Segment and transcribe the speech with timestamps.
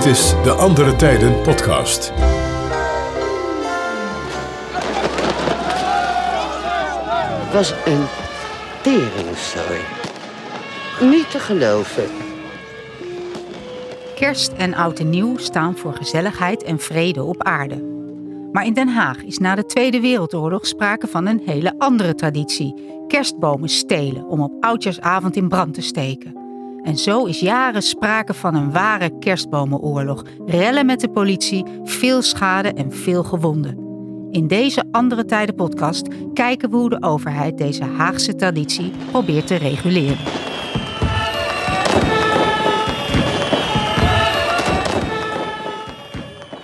[0.00, 2.12] Dit is de Andere Tijden podcast.
[7.44, 8.04] Het was een
[8.82, 9.80] teringzooi.
[11.00, 12.04] Niet te geloven.
[14.14, 17.82] Kerst en oud en nieuw staan voor gezelligheid en vrede op aarde.
[18.52, 22.74] Maar in Den Haag is na de Tweede Wereldoorlog sprake van een hele andere traditie:
[23.08, 26.39] kerstbomen stelen om op oudjaarsavond in brand te steken.
[26.82, 30.24] En zo is jaren sprake van een ware kerstbomenoorlog.
[30.46, 33.88] Rellen met de politie, veel schade en veel gewonden.
[34.30, 39.54] In deze Andere Tijden podcast kijken we hoe de overheid deze Haagse traditie probeert te
[39.54, 40.18] reguleren.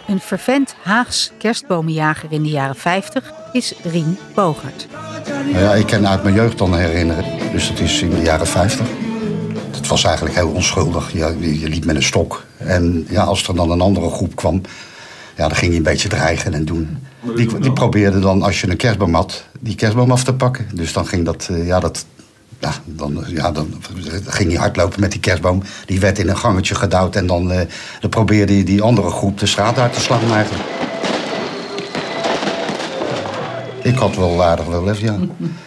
[0.06, 4.86] Een fervent Haags kerstbomenjager in de jaren 50 is Rien Bogert.
[5.52, 7.24] Nou ja, ik kan uit mijn jeugd dan herinneren.
[7.52, 8.86] Dus dat is in de jaren 50.
[9.86, 11.12] Het was eigenlijk heel onschuldig.
[11.12, 12.44] Je, je liep met een stok.
[12.56, 14.60] En ja, als er dan een andere groep kwam,
[15.36, 16.98] ja, dan ging hij een beetje dreigen en doen.
[17.36, 20.68] Die, die probeerde dan, als je een kerstboom had, die kerstboom af te pakken.
[20.74, 22.06] Dus dan ging dat, eh, ja, dat
[22.58, 23.74] ja, dan, ja, dan
[24.26, 25.62] ging hij hardlopen met die kerstboom.
[25.86, 27.60] Die werd in een gangetje gedouwd en dan, uh,
[28.00, 30.64] dan probeerde hij die andere groep de straat uit te slaan eigenlijk.
[33.82, 35.16] Ik had wel aardig wel lef, ja.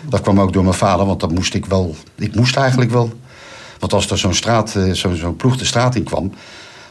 [0.10, 1.96] Dat kwam ook door mijn vader, want dat moest ik wel.
[2.16, 3.14] Ik moest eigenlijk wel.
[3.80, 6.32] Want als er zo'n straat, eh, zo'n zo ploeg de straat in kwam,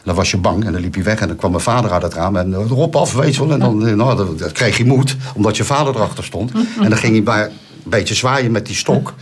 [0.03, 2.01] dan was je bang en dan liep je weg en dan kwam mijn vader uit
[2.01, 3.51] het raam en erop af, weet je wel.
[3.51, 6.51] En dan, nou, dan, dan kreeg je moed, omdat je vader erachter stond.
[6.81, 9.13] En dan ging hij bij, een beetje zwaaien met die stok.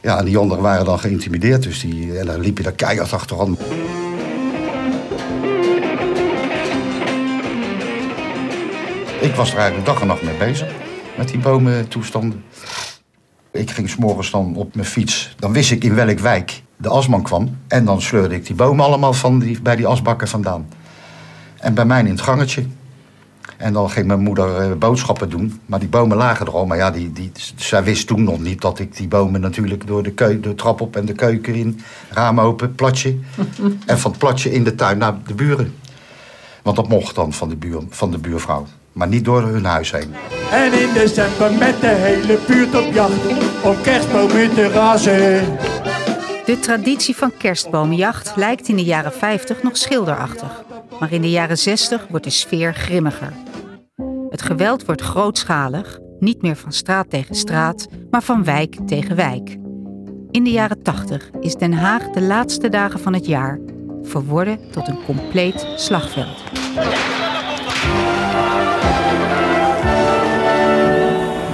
[0.00, 3.12] Ja, en die anderen waren dan geïntimideerd, dus die, en dan liep je daar keihard
[3.12, 3.56] achteraan.
[9.20, 10.68] Ik was er eigenlijk dag en nacht mee bezig,
[11.16, 12.44] met die bomentoestanden.
[13.52, 15.34] Ik ging s'morgens dan op mijn fiets.
[15.38, 17.58] Dan wist ik in welk wijk de asman kwam.
[17.68, 20.68] En dan sleurde ik die bomen allemaal van die, bij die asbakken vandaan.
[21.58, 22.64] En bij mij in het gangetje.
[23.56, 25.60] En dan ging mijn moeder eh, boodschappen doen.
[25.66, 26.66] Maar die bomen lagen er al.
[26.66, 30.02] Maar ja, die, die, zij wist toen nog niet dat ik die bomen natuurlijk door
[30.02, 31.80] de, keu, de trap op en de keuken in.
[32.10, 33.18] Raam open, platje.
[33.86, 35.74] en van het platje in de tuin naar de buren.
[36.62, 38.66] Want dat mocht dan van de, buur, van de buurvrouw.
[38.92, 40.14] Maar niet door hun huis heen.
[40.50, 43.26] En in december met de hele buurt op jacht
[43.62, 45.56] om kerstbomen te razen.
[46.44, 50.62] De traditie van kerstbomenjacht lijkt in de jaren 50 nog schilderachtig.
[51.00, 53.32] Maar in de jaren 60 wordt de sfeer grimmiger.
[54.30, 59.56] Het geweld wordt grootschalig, niet meer van straat tegen straat, maar van wijk tegen wijk.
[60.30, 63.60] In de jaren 80 is Den Haag de laatste dagen van het jaar
[64.02, 66.42] verworden tot een compleet slagveld.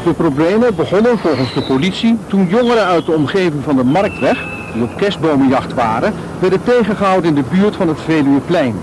[0.09, 4.83] De problemen begonnen volgens de politie toen jongeren uit de omgeving van de Marktweg, die
[4.83, 8.75] op kerstbomenjacht waren, werden tegengehouden in de buurt van het Veluweplein.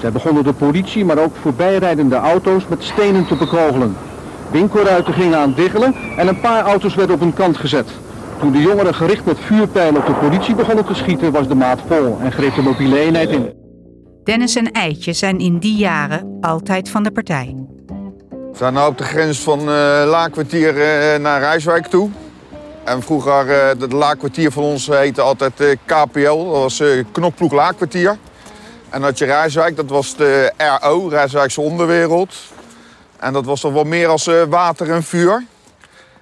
[0.00, 3.96] Zij begonnen de politie, maar ook voorbijrijdende auto's met stenen te bekogelen.
[4.50, 7.88] Winkelruiten gingen aan diggelen en een paar auto's werden op een kant gezet.
[8.40, 11.80] Toen de jongeren gericht met vuurpijlen op de politie begonnen te schieten, was de maat
[11.86, 13.52] vol en greep de mobiele eenheid in.
[14.24, 17.56] Dennis en Eitje zijn in die jaren altijd van de partij.
[18.52, 19.66] We zijn nu op de grens van uh,
[20.06, 22.10] Laakkwartier uh, naar Rijswijk toe.
[22.84, 25.52] En vroeger, uh, het Laakkwartier van ons heette altijd
[25.84, 28.18] KPL, dat was Knokploeg Laakkwartier.
[28.90, 32.34] En had je Rijswijk, dat was de RO, Rijswijkse onderwereld.
[33.18, 35.44] En dat was toch wel meer als water en vuur.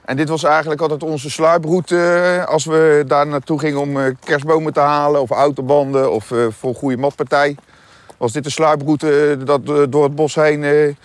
[0.04, 4.80] En dit was eigenlijk altijd onze sluiproute als we daar naartoe gingen om kerstbomen te
[4.80, 7.56] halen of autobanden of voor een goede matpartij.
[8.16, 10.96] Was dit de sluiproute dat door het bos heen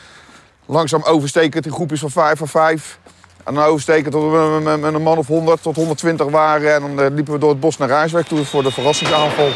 [0.65, 2.99] langzaam overstekend in groepjes van vijf van vijf.
[3.43, 6.73] En dan oversteken tot we met een man of 100 tot 120 waren.
[6.73, 9.49] En dan liepen we door het bos naar Rijswijk toe voor de verrassingsaanval.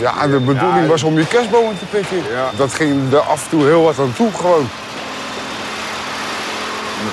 [0.00, 2.16] Ja, de bedoeling was om je kerstbomen te pikken.
[2.16, 2.50] Ja.
[2.56, 4.68] Dat ging er af en toe heel wat aan toe gewoon.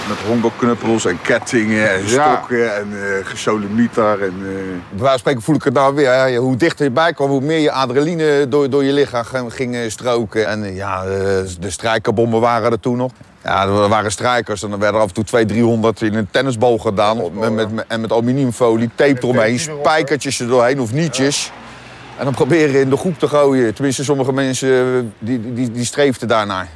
[0.10, 2.08] Met, honkbalknuppels en kettingen en Ja.
[2.08, 4.22] stokken en uh, gesodemieter.
[4.22, 6.12] En, eh, Bij wijze van spreken voel ik het nou weer.
[6.14, 6.36] Hè.
[6.36, 9.90] Hoe dichter je bij kwam, hoe meer je adrenaline door, door je lichaam ging- eh,
[9.90, 10.48] stroken.
[10.48, 11.10] En eh, ja, eh,
[11.60, 13.12] de strijkerbommen waren er toen nog.
[13.44, 16.28] Ja, er waren strijkers en dan werden er af en toe 200, 300 in een
[16.32, 17.20] tennisbal gedaan.
[17.20, 21.52] op- Met, met, en met aluminiumfolie, tape eromheen, spijkertjes er doorheen of nietjes.
[22.18, 23.74] En dan proberen in de groep te gooien.
[23.74, 26.68] Tenminste, sommige mensen eh, die, die, die streefden daarnaar.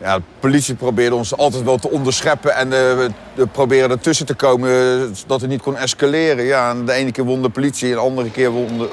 [0.00, 4.34] Ja, de politie probeerde ons altijd wel te onderscheppen en eh, we proberen ertussen te
[4.34, 6.44] komen eh, zodat het niet kon escaleren.
[6.44, 8.88] Ja, en de ene keer won de politie en de andere keer won, eh,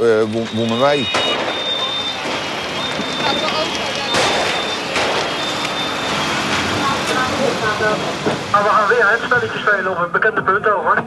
[0.54, 1.08] wonnen wij.
[8.52, 11.04] Maar we gaan weer het spelletje spelen op een bekende punt over.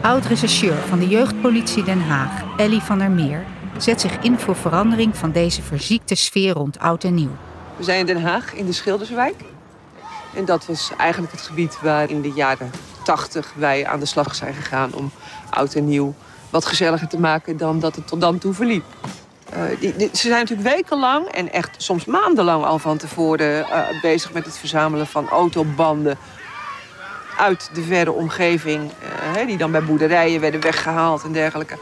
[0.00, 3.44] Oud-rechercheur van de jeugdpolitie Den Haag, Ellie van der Meer,
[3.76, 7.36] zet zich in voor verandering van deze verziekte sfeer rond oud en nieuw.
[7.82, 9.40] We zijn in Den Haag, in de Schilderswijk.
[10.34, 12.70] En dat was eigenlijk het gebied waar in de jaren
[13.04, 15.10] 80 wij aan de slag zijn gegaan om
[15.50, 16.14] oud en nieuw
[16.50, 18.84] wat gezelliger te maken dan dat het tot dan toe verliep.
[19.54, 24.32] Uh, die, ze zijn natuurlijk wekenlang en echt soms maandenlang al van tevoren uh, bezig
[24.32, 26.18] met het verzamelen van autobanden
[27.38, 28.90] uit de verre omgeving,
[29.36, 31.78] uh, die dan bij boerderijen werden weggehaald en dergelijke.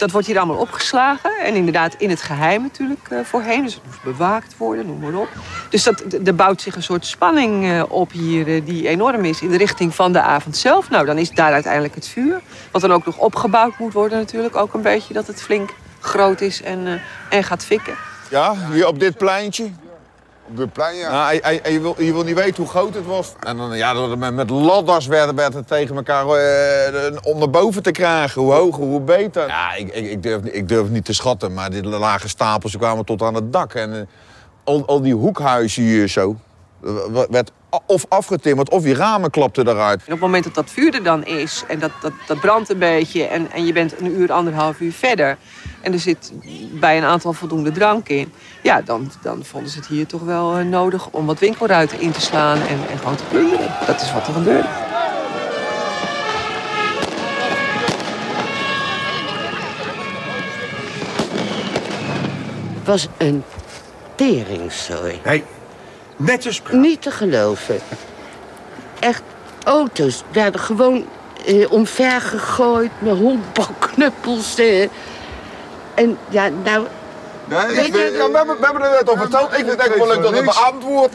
[0.00, 1.30] Dat wordt hier allemaal opgeslagen.
[1.44, 3.62] En inderdaad in het geheim natuurlijk uh, voorheen.
[3.62, 5.28] Dus het moest bewaakt worden, noem maar op.
[5.68, 9.40] Dus dat, er bouwt zich een soort spanning uh, op hier uh, die enorm is
[9.42, 10.90] in de richting van de avond zelf.
[10.90, 12.40] Nou, dan is daar uiteindelijk het vuur.
[12.70, 14.56] Wat dan ook nog opgebouwd moet worden natuurlijk.
[14.56, 15.70] Ook een beetje dat het flink
[16.00, 17.00] groot is en,
[17.30, 17.94] en gaat fikken.
[18.30, 19.70] Ja, hier op dit pleintje.
[20.72, 21.10] Plein, ja.
[21.10, 23.32] Nou, en, en je, wil, je wil niet weten hoe groot het was.
[23.40, 27.82] En dan, ja, met, met ladders werden, werd het tegen elkaar uh, om naar boven
[27.82, 28.42] te krijgen.
[28.42, 29.46] Hoe hoger, hoe beter.
[29.46, 33.04] Ja, ik, ik, ik, durf, ik durf niet te schatten, maar die lage stapels kwamen
[33.04, 33.74] tot aan het dak.
[33.74, 34.00] En uh,
[34.64, 36.36] al, al die hoekhuizen hier zo,
[37.30, 37.50] werd
[37.86, 39.98] of afgetimmerd of die ramen klapten eruit.
[39.98, 42.70] En op het moment dat dat vuur er dan is en dat, dat, dat brandt
[42.70, 43.24] een beetje...
[43.24, 45.36] En, en je bent een uur, anderhalf uur verder...
[45.80, 46.32] en er zit
[46.72, 48.32] bij een aantal voldoende drank in...
[48.62, 52.10] ja, dan, dan vonden ze het hier toch wel uh, nodig om wat winkelruiten in
[52.10, 52.58] te slaan...
[52.60, 53.74] En, en gewoon te plunderen.
[53.86, 54.68] Dat is wat er gebeurde.
[62.78, 63.42] Het was een
[64.14, 65.18] teringzooi.
[65.22, 65.44] Hey,
[66.16, 67.78] netjes Niet te geloven.
[68.98, 69.22] Echt,
[69.64, 71.04] auto's werden gewoon
[71.46, 74.58] eh, omver gegooid met honkbalknuppels.
[74.58, 74.88] Eh.
[76.00, 76.86] En ja, nou...
[77.44, 79.48] Nee, ik, ik, ja, we, hebben, we hebben er net over verteld.
[79.48, 81.14] Ik vind het echt wel leuk dat het beaamd wordt.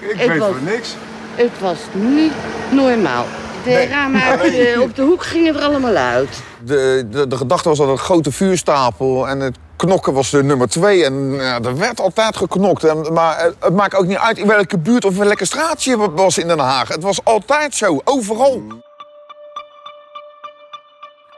[0.00, 0.94] Ik, ik weet voor niks.
[1.34, 2.32] Het was niet
[2.70, 3.24] normaal.
[3.64, 3.88] De nee.
[3.88, 6.42] ramen uit, uh, op de hoek gingen er allemaal uit.
[6.64, 10.68] De, de, de gedachte was dat een grote vuurstapel en het knokken was de nummer
[10.68, 11.04] twee.
[11.04, 12.84] En ja, er werd altijd geknokt.
[12.84, 16.38] En, maar het maakt ook niet uit in welke buurt of welke straat je was
[16.38, 16.88] in Den Haag.
[16.88, 18.62] Het was altijd zo, overal.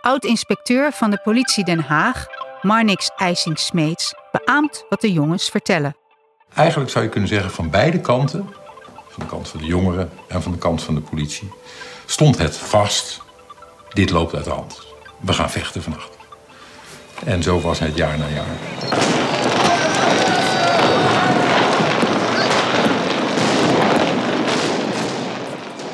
[0.00, 2.26] Oud-inspecteur van de politie Den Haag,
[2.64, 5.96] Marnix IJsing-Smeets, beaamt wat de jongens vertellen.
[6.54, 8.48] Eigenlijk zou je kunnen zeggen van beide kanten,
[9.08, 11.50] van de kant van de jongeren en van de kant van de politie,
[12.06, 13.20] stond het vast.
[13.92, 14.86] Dit loopt uit de hand.
[15.20, 16.16] We gaan vechten vannacht.
[17.24, 18.46] En zo was het jaar na jaar.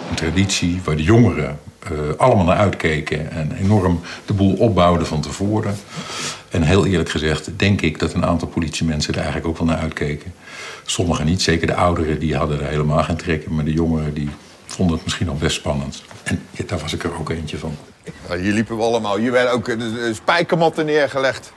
[0.09, 1.61] Een traditie waar de jongeren
[1.93, 5.77] uh, allemaal naar uitkeken en enorm de boel opbouwden van tevoren.
[6.51, 9.83] En heel eerlijk gezegd, denk ik dat een aantal politiemensen er eigenlijk ook wel naar
[9.83, 10.35] uitkeken.
[10.85, 13.55] Sommigen niet, zeker de ouderen, die hadden er helemaal geen trek in.
[13.55, 14.31] Maar de jongeren, die
[14.67, 16.03] vonden het misschien al best spannend.
[16.23, 17.77] En ja, daar was ik er ook eentje van.
[18.29, 19.17] Ja, hier liepen we allemaal.
[19.17, 21.53] Hier werden ook de spijkermatten neergelegd.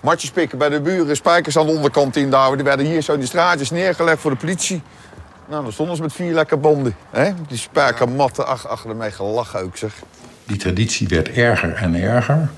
[0.00, 2.56] Matjes pikken bij de buren, spijkers aan de onderkant inhouden.
[2.56, 4.82] Die werden hier zo in de straatjes neergelegd voor de politie.
[5.48, 6.96] Nou, dan stonden ze met vier lekker banden.
[7.10, 7.30] Hè?
[7.48, 9.92] Die spijkermatten, ach, ach, ermee gelachen ook zeg.
[10.44, 12.48] Die traditie werd erger en erger.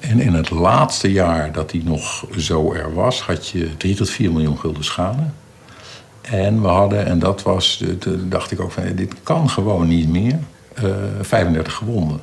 [0.00, 4.10] En in het laatste jaar dat die nog zo er was, had je 3 tot
[4.10, 5.22] 4 miljoen gulden schade.
[6.20, 7.84] En we hadden, en dat was,
[8.28, 10.38] dacht ik ook van, dit kan gewoon niet meer,
[10.84, 12.20] uh, 35 gewonden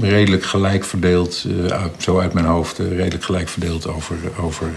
[0.00, 4.70] redelijk gelijk verdeeld, uh, zo uit mijn hoofd, uh, redelijk gelijk verdeeld over, over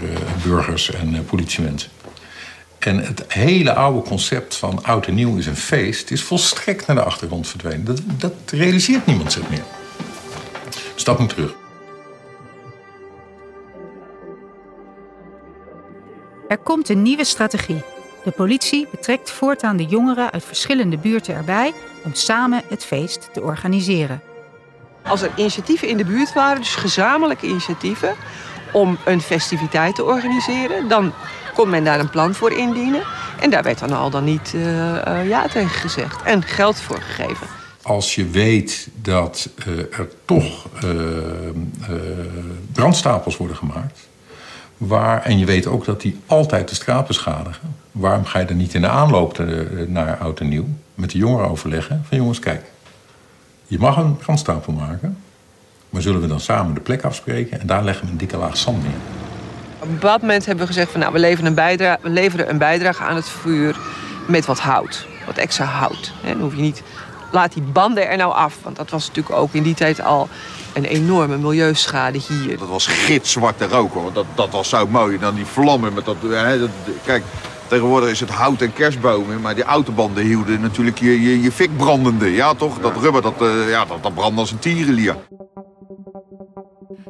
[0.44, 1.90] burgers en politiemensen.
[2.78, 6.96] En het hele oude concept van oud en nieuw is een feest is volstrekt naar
[6.96, 7.84] de achtergrond verdwenen.
[7.84, 9.64] Dat, dat realiseert niemand zich meer.
[10.94, 11.61] Dus dat moet terug.
[16.52, 17.82] Er komt een nieuwe strategie.
[18.24, 21.72] De politie betrekt voortaan de jongeren uit verschillende buurten erbij
[22.04, 24.20] om samen het feest te organiseren.
[25.02, 28.14] Als er initiatieven in de buurt waren, dus gezamenlijke initiatieven
[28.72, 31.12] om een festiviteit te organiseren, dan
[31.54, 33.02] kon men daar een plan voor indienen.
[33.40, 37.00] En daar werd dan al dan niet uh, uh, ja tegen gezegd en geld voor
[37.00, 37.46] gegeven.
[37.82, 40.66] Als je weet dat uh, er toch
[42.72, 44.10] brandstapels worden gemaakt,
[44.86, 48.56] waar, en je weet ook dat die altijd de straat beschadigen, waarom ga je dan
[48.56, 52.04] niet in de aanloop te, naar oud en nieuw met de jongeren overleggen?
[52.08, 52.64] Van jongens, kijk,
[53.66, 55.16] je mag een brandstapel maken,
[55.90, 58.56] maar zullen we dan samen de plek afspreken en daar leggen we een dikke laag
[58.56, 58.92] zand neer.
[59.78, 63.02] Op bepaald moment hebben we gezegd van nou, we leveren een we leveren een bijdrage
[63.02, 63.76] aan het vuur
[64.26, 65.06] met wat hout.
[65.26, 66.12] Wat extra hout.
[66.24, 66.82] Dan hoef je niet,
[67.32, 68.58] laat die banden er nou af.
[68.62, 70.28] Want dat was natuurlijk ook in die tijd al
[70.72, 72.58] een enorme milieuschade hier.
[72.58, 74.12] Dat was gitzwarte rook hoor.
[74.12, 75.14] Dat, dat was zo mooi.
[75.14, 76.16] En dan die vlammen met dat.
[76.22, 76.70] Hè, dat
[77.04, 77.22] kijk,
[77.72, 81.76] Tegenwoordig is het hout en kerstbomen, maar die autobanden hielden natuurlijk je, je, je fik
[81.76, 82.32] brandende.
[82.32, 82.78] Ja toch?
[82.78, 85.16] Dat rubber, dat, uh, ja, dat, dat brandde als een tierenlier.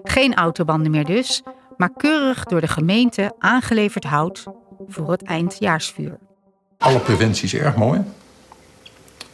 [0.02, 1.42] Geen autobanden meer dus,
[1.76, 4.44] maar keurig door de gemeente aangeleverd hout
[4.88, 6.18] voor het eindjaarsvuur.
[6.78, 8.00] Alle preventie is erg mooi.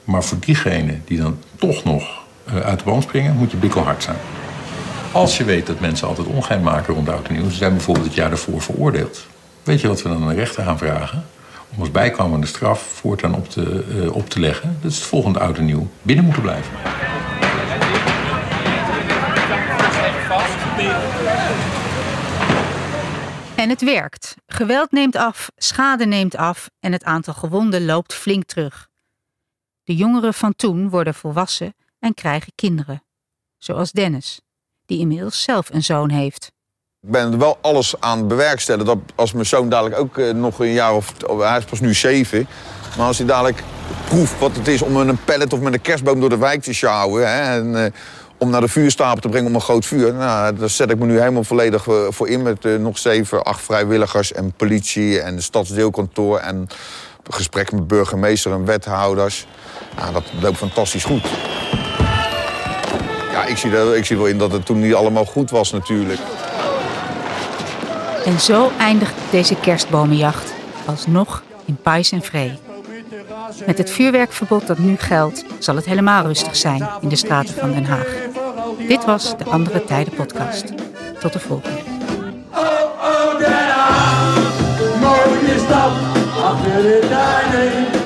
[0.08, 4.02] Maar voor diegenen die dan toch nog eh, uit de boom springen, moet je bikkelhard
[4.02, 4.16] zijn.
[5.12, 8.28] Als je weet dat mensen altijd ongein maken rond oud ze zijn bijvoorbeeld het jaar
[8.28, 9.26] daarvoor veroordeeld.
[9.62, 11.24] Weet je wat we dan aan de rechter gaan vragen?
[11.74, 14.78] Om als bijkomende straf voortaan op te, uh, op te leggen.
[14.80, 15.88] Dat is het volgende oud en nieuw.
[16.02, 16.72] Binnen moeten blijven.
[23.54, 24.34] En het werkt.
[24.46, 28.87] Geweld neemt af, schade neemt af en het aantal gewonden loopt flink terug.
[29.88, 33.02] De jongeren van toen worden volwassen en krijgen kinderen.
[33.58, 34.40] Zoals Dennis,
[34.86, 36.52] die inmiddels zelf een zoon heeft.
[37.02, 38.86] Ik ben er wel alles aan bewerkstelligen.
[38.86, 41.14] Dat als mijn zoon dadelijk ook eh, nog een jaar of...
[41.38, 42.46] Hij is pas nu zeven.
[42.96, 43.62] Maar als hij dadelijk
[44.08, 46.62] proeft wat het is om met een pallet of met een kerstboom door de wijk
[46.62, 47.32] te sjouwen...
[47.32, 47.92] Hè, en eh,
[48.38, 50.14] om naar de vuurstapel te brengen om een groot vuur...
[50.14, 52.42] Nou, daar zet ik me nu helemaal volledig eh, voor in...
[52.42, 56.38] met nog zeven, acht vrijwilligers en politie en de stadsdeelkantoor...
[56.38, 56.68] en
[57.30, 59.46] gesprek met burgemeester en wethouders.
[59.96, 61.24] Nou, dat loopt fantastisch goed.
[63.32, 65.72] Ja, ik zie, er, ik zie wel in dat het toen niet allemaal goed was
[65.72, 66.20] natuurlijk.
[68.24, 70.54] En zo eindigt deze kerstbomenjacht
[70.86, 72.58] alsnog in pais en vree.
[73.66, 77.72] Met het vuurwerkverbod dat nu geldt, zal het helemaal rustig zijn in de straten van
[77.72, 78.06] Den Haag.
[78.88, 80.64] Dit was de Andere Tijden podcast.
[81.20, 81.78] Tot de volgende.
[82.50, 82.60] Oh,
[83.02, 84.38] oh, Den Haag,
[85.00, 85.92] mooie stad,
[86.42, 87.97] achter de